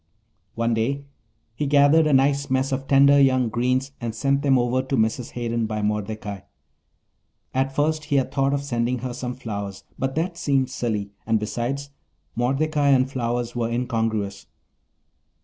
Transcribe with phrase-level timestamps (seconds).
[0.55, 1.05] One day
[1.53, 5.33] he gathered a nice mess of tender young greens and sent them over to Mrs.
[5.33, 6.39] Hayden by Mordecai.
[7.53, 11.39] At first he had thought of sending her some flowers, but that seemed silly, and
[11.39, 11.91] besides,
[12.35, 14.47] Mordecai and flowers were incongruous.